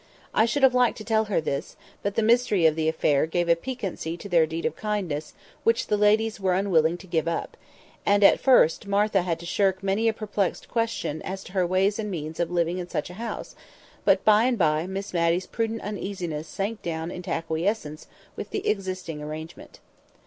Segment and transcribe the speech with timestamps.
[0.33, 3.47] I should have liked to tell her this, but the mystery of the affair gave
[3.47, 7.55] a piquancy to their deed of kindness which the ladies were unwilling to give up;
[8.03, 11.99] and at first Martha had to shirk many a perplexed question as to her ways
[11.99, 13.55] and means of living in such a house,
[14.03, 19.21] but by and by Miss Matty's prudent uneasiness sank down into acquiescence with the existing
[19.21, 19.81] arrangement.